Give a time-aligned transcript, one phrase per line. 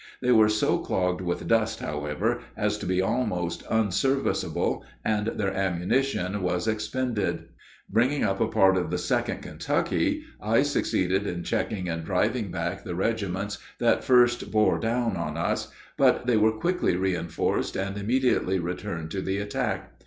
[0.19, 6.41] They were so clogged with dust, however, as to be almost unserviceable, and their ammunition
[6.41, 7.49] was expended.
[7.87, 12.83] Bringing up a part of the 2d Kentucky, I succeeded in checking and driving back
[12.83, 18.57] the regiments that first bore down on us, but they were quickly reinforced and immediately
[18.57, 19.91] returned to the attack.